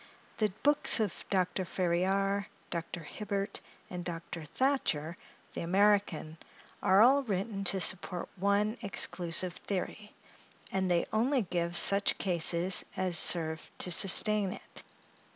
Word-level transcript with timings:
The 0.37 0.51
books 0.63 0.99
of 0.99 1.23
Dr. 1.29 1.63
Ferriar, 1.63 2.47
Dr. 2.71 3.01
Hibbert, 3.01 3.61
and 3.87 4.03
Dr. 4.03 4.45
Thatcher, 4.45 5.15
the 5.53 5.61
American, 5.61 6.39
are 6.81 7.03
all 7.03 7.21
written 7.21 7.63
to 7.65 7.79
support 7.79 8.27
one 8.35 8.77
exclusive 8.81 9.53
theory; 9.53 10.11
and 10.71 10.89
they 10.89 11.05
only 11.13 11.43
give 11.43 11.77
such 11.77 12.17
cases 12.17 12.83
as 12.97 13.15
serve 13.19 13.69
to 13.77 13.91
sustain 13.91 14.53
it. 14.53 14.81